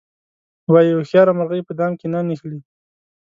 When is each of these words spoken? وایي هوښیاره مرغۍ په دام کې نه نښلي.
وایي 0.71 0.91
هوښیاره 0.97 1.31
مرغۍ 1.37 1.61
په 1.65 1.73
دام 1.79 1.91
کې 1.99 2.07
نه 2.13 2.19
نښلي. 2.27 2.59